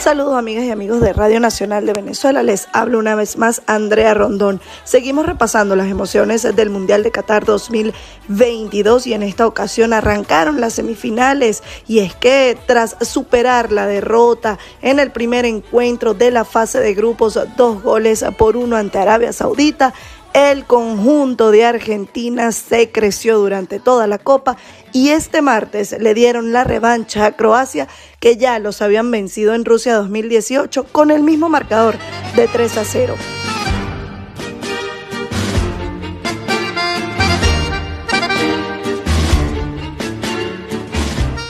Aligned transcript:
Saludos 0.00 0.34
amigas 0.38 0.64
y 0.64 0.70
amigos 0.70 1.02
de 1.02 1.12
Radio 1.12 1.40
Nacional 1.40 1.84
de 1.84 1.92
Venezuela, 1.92 2.42
les 2.42 2.68
hablo 2.72 2.98
una 2.98 3.14
vez 3.14 3.36
más 3.36 3.60
Andrea 3.66 4.14
Rondón. 4.14 4.58
Seguimos 4.82 5.26
repasando 5.26 5.76
las 5.76 5.88
emociones 5.88 6.42
del 6.56 6.70
Mundial 6.70 7.02
de 7.02 7.10
Qatar 7.10 7.44
2022 7.44 9.06
y 9.06 9.12
en 9.12 9.22
esta 9.22 9.46
ocasión 9.46 9.92
arrancaron 9.92 10.58
las 10.58 10.72
semifinales 10.72 11.62
y 11.86 11.98
es 11.98 12.14
que 12.14 12.56
tras 12.66 12.96
superar 13.02 13.72
la 13.72 13.86
derrota 13.86 14.58
en 14.80 15.00
el 15.00 15.10
primer 15.10 15.44
encuentro 15.44 16.14
de 16.14 16.30
la 16.30 16.46
fase 16.46 16.80
de 16.80 16.94
grupos, 16.94 17.38
dos 17.58 17.82
goles 17.82 18.24
por 18.38 18.56
uno 18.56 18.76
ante 18.76 18.96
Arabia 18.96 19.34
Saudita, 19.34 19.92
el 20.32 20.64
conjunto 20.64 21.50
de 21.50 21.64
Argentina 21.64 22.52
se 22.52 22.90
creció 22.90 23.38
durante 23.38 23.80
toda 23.80 24.06
la 24.06 24.18
Copa 24.18 24.56
y 24.92 25.10
este 25.10 25.42
martes 25.42 25.96
le 25.98 26.14
dieron 26.14 26.52
la 26.52 26.64
revancha 26.64 27.26
a 27.26 27.32
Croacia 27.32 27.88
que 28.20 28.36
ya 28.36 28.58
los 28.58 28.82
habían 28.82 29.10
vencido 29.10 29.54
en 29.54 29.64
Rusia 29.64 29.94
2018 29.94 30.84
con 30.92 31.10
el 31.10 31.22
mismo 31.22 31.48
marcador 31.48 31.96
de 32.36 32.48
3 32.48 32.78
a 32.78 32.84
0. 32.84 33.39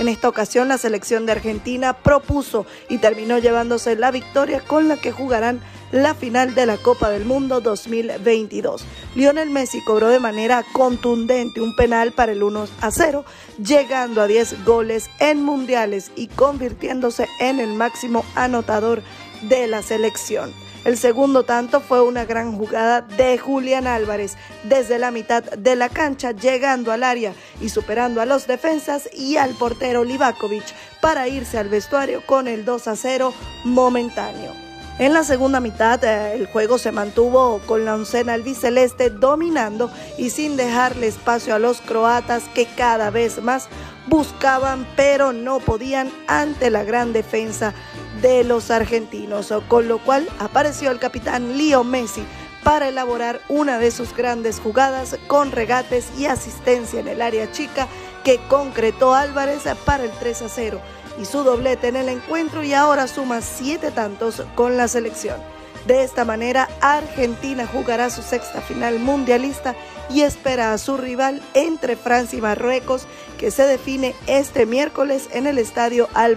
En 0.00 0.08
esta 0.08 0.30
ocasión 0.30 0.68
la 0.68 0.78
selección 0.78 1.26
de 1.26 1.32
Argentina 1.32 1.92
propuso 1.92 2.64
y 2.88 2.96
terminó 2.96 3.36
llevándose 3.36 3.96
la 3.96 4.10
victoria 4.10 4.62
con 4.66 4.88
la 4.88 4.96
que 4.96 5.12
jugarán 5.12 5.60
la 5.92 6.14
final 6.14 6.54
de 6.54 6.64
la 6.64 6.78
Copa 6.78 7.10
del 7.10 7.26
Mundo 7.26 7.60
2022. 7.60 8.82
Lionel 9.14 9.50
Messi 9.50 9.82
cobró 9.82 10.08
de 10.08 10.18
manera 10.18 10.64
contundente 10.72 11.60
un 11.60 11.76
penal 11.76 12.12
para 12.12 12.32
el 12.32 12.42
1 12.42 12.66
a 12.80 12.90
0, 12.90 13.26
llegando 13.62 14.22
a 14.22 14.26
10 14.26 14.64
goles 14.64 15.10
en 15.18 15.42
mundiales 15.42 16.12
y 16.16 16.28
convirtiéndose 16.28 17.28
en 17.38 17.60
el 17.60 17.74
máximo 17.74 18.24
anotador 18.34 19.02
de 19.50 19.66
la 19.66 19.82
selección. 19.82 20.54
El 20.84 20.96
segundo 20.96 21.44
tanto 21.44 21.80
fue 21.80 22.00
una 22.00 22.24
gran 22.24 22.56
jugada 22.56 23.02
de 23.02 23.36
Julián 23.36 23.86
Álvarez 23.86 24.36
desde 24.64 24.98
la 24.98 25.10
mitad 25.10 25.42
de 25.42 25.76
la 25.76 25.90
cancha, 25.90 26.32
llegando 26.32 26.90
al 26.90 27.02
área 27.02 27.34
y 27.60 27.68
superando 27.68 28.22
a 28.22 28.26
los 28.26 28.46
defensas 28.46 29.08
y 29.12 29.36
al 29.36 29.50
portero 29.54 30.04
Livakovic 30.04 30.64
para 31.02 31.28
irse 31.28 31.58
al 31.58 31.68
vestuario 31.68 32.22
con 32.24 32.48
el 32.48 32.64
2 32.64 32.88
a 32.88 32.96
0 32.96 33.34
momentáneo. 33.64 34.70
En 34.98 35.14
la 35.14 35.24
segunda 35.24 35.60
mitad 35.60 36.02
eh, 36.04 36.34
el 36.34 36.46
juego 36.46 36.76
se 36.76 36.92
mantuvo 36.92 37.60
con 37.66 37.84
la 37.84 37.94
oncena 37.94 38.34
albiceleste 38.34 39.08
dominando 39.08 39.90
y 40.18 40.28
sin 40.28 40.56
dejarle 40.56 41.06
espacio 41.06 41.54
a 41.54 41.58
los 41.58 41.80
croatas 41.80 42.44
que 42.54 42.66
cada 42.66 43.10
vez 43.10 43.42
más 43.42 43.68
buscaban 44.08 44.86
pero 44.96 45.32
no 45.32 45.58
podían 45.60 46.10
ante 46.26 46.68
la 46.68 46.84
gran 46.84 47.14
defensa 47.14 47.72
de 48.20 48.44
los 48.44 48.70
argentinos, 48.70 49.52
con 49.68 49.88
lo 49.88 49.98
cual 49.98 50.28
apareció 50.38 50.90
el 50.90 50.98
capitán 50.98 51.56
Leo 51.56 51.84
Messi 51.84 52.24
para 52.62 52.88
elaborar 52.88 53.40
una 53.48 53.78
de 53.78 53.90
sus 53.90 54.14
grandes 54.14 54.60
jugadas 54.60 55.16
con 55.26 55.50
regates 55.50 56.08
y 56.18 56.26
asistencia 56.26 57.00
en 57.00 57.08
el 57.08 57.22
área 57.22 57.50
chica 57.52 57.88
que 58.24 58.38
concretó 58.48 59.14
Álvarez 59.14 59.62
para 59.84 60.04
el 60.04 60.10
3 60.10 60.42
a 60.42 60.48
0 60.48 60.80
y 61.20 61.24
su 61.24 61.42
doblete 61.42 61.88
en 61.88 61.96
el 61.96 62.08
encuentro 62.08 62.62
y 62.62 62.74
ahora 62.74 63.06
suma 63.06 63.40
siete 63.40 63.90
tantos 63.90 64.42
con 64.54 64.76
la 64.76 64.88
selección. 64.88 65.40
De 65.86 66.02
esta 66.04 66.26
manera, 66.26 66.68
Argentina 66.82 67.66
jugará 67.66 68.10
su 68.10 68.20
sexta 68.20 68.60
final 68.60 68.98
mundialista 68.98 69.74
y 70.10 70.22
espera 70.22 70.72
a 70.72 70.78
su 70.78 70.98
rival 70.98 71.40
entre 71.54 71.96
Francia 71.96 72.38
y 72.38 72.42
Marruecos, 72.42 73.06
que 73.38 73.50
se 73.50 73.64
define 73.64 74.14
este 74.26 74.66
miércoles 74.66 75.28
en 75.32 75.46
el 75.46 75.56
estadio 75.56 76.08
Al 76.12 76.36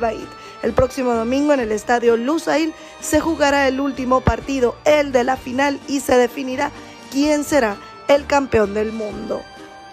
El 0.63 0.71
próximo 0.71 1.13
domingo 1.13 1.53
en 1.53 1.59
el 1.59 1.73
estadio 1.73 2.15
Lusail 2.15 2.73
se 3.01 3.19
jugará 3.19 3.67
el 3.67 3.81
último 3.81 4.21
partido, 4.21 4.75
el 4.85 5.11
de 5.11 5.25
la 5.25 5.35
final, 5.35 5.79
y 5.89 5.99
se 5.99 6.17
definirá 6.17 6.71
quién 7.11 7.43
será 7.43 7.75
el 8.07 8.25
campeón 8.25 8.73
del 8.73 8.93
mundo. 8.93 9.41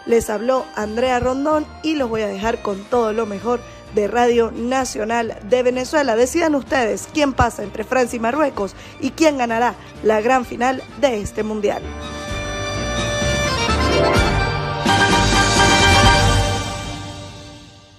Les 0.06 0.30
habló 0.30 0.64
Andrea 0.76 1.18
Rondón 1.18 1.66
y 1.82 1.96
los 1.96 2.08
voy 2.08 2.22
a 2.22 2.28
dejar 2.28 2.62
con 2.62 2.84
todo 2.84 3.12
lo 3.12 3.26
mejor 3.26 3.60
de 3.96 4.06
Radio 4.06 4.52
Nacional 4.52 5.36
de 5.42 5.62
Venezuela. 5.64 6.14
Decidan 6.14 6.54
ustedes 6.54 7.08
quién 7.12 7.32
pasa 7.32 7.64
entre 7.64 7.82
Francia 7.82 8.16
y 8.16 8.20
Marruecos 8.20 8.76
y 9.00 9.10
quién 9.10 9.38
ganará 9.38 9.74
la 10.04 10.20
gran 10.20 10.44
final 10.44 10.82
de 11.00 11.20
este 11.20 11.42
mundial. 11.42 11.82